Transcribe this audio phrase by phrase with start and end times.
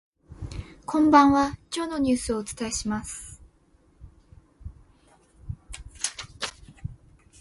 [0.87, 3.39] こんばんは、今日のニュースをお伝えします。